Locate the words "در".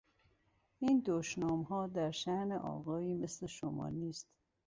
1.87-2.11